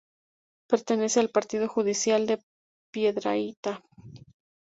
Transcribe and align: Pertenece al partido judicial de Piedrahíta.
Pertenece 0.67 1.19
al 1.19 1.29
partido 1.29 1.67
judicial 1.67 2.25
de 2.25 2.41
Piedrahíta. 2.91 3.83